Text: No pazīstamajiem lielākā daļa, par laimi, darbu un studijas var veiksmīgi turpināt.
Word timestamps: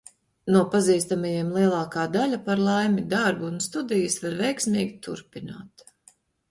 No 0.53 0.61
pazīstamajiem 0.75 1.51
lielākā 1.59 2.07
daļa, 2.15 2.41
par 2.49 2.65
laimi, 2.71 3.07
darbu 3.15 3.49
un 3.53 3.63
studijas 3.69 4.21
var 4.27 4.39
veiksmīgi 4.43 5.01
turpināt. 5.09 5.91